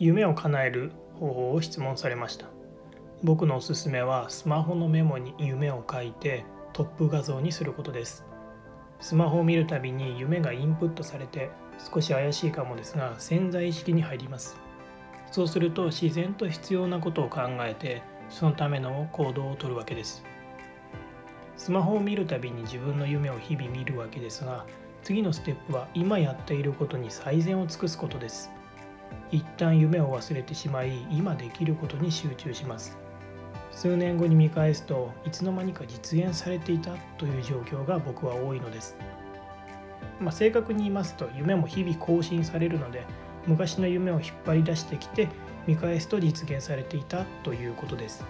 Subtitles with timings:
[0.00, 2.46] 夢を叶える方法を質問されました。
[3.24, 8.24] 僕のおすすめはスマホのメモに夢を書いてトップ画像にすることです。
[9.00, 11.50] スマホを見るたびに夢がインプットされて
[11.92, 14.56] 少し怪しいかもですが潜在意識に入ります。
[15.32, 20.22] そうすると自然と必要なことを考えてそのための行動をとるわけです。
[21.56, 24.64] スマホを見るたびに自分の夢を日々見るわけですが
[25.02, 28.52] 次のステップは今やっていることに最善を尽くすことです。
[29.30, 32.96] 一旦夢を忘れてしまい今できることに集中します。
[33.78, 38.96] 数年後に見返すといつの間にか実現されていたという状況が僕は多いのです、
[40.20, 43.04] まあ、正確に言いますと夢も日々更新されるので
[43.46, 45.28] 昔の夢を引っ張り出してきて
[45.68, 48.24] 見返すと実現されていたということです。